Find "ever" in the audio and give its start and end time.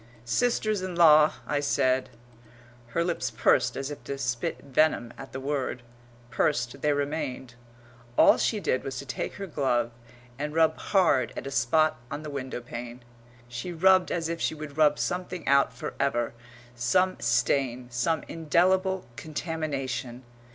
15.99-16.33